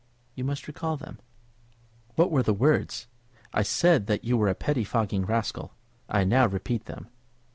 [0.33, 1.19] You must recall them."
[2.15, 3.05] "What were the words?
[3.53, 5.75] I said that you were a pettifogging rascal.
[6.09, 7.09] I now repeat them."